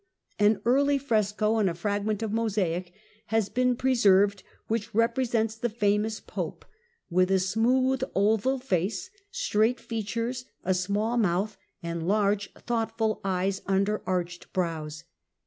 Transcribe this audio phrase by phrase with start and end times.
[0.39, 2.91] An early fresco and a fragment of mosaic
[3.27, 6.65] have been preserved which repre sent the famous Pope
[7.11, 14.01] with a smooth oval face, straight features, a small mouth, and large thoughtful eyes under
[14.07, 15.03] arched brows.